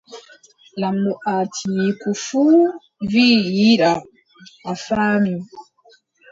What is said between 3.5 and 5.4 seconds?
yiɗaa. a faami.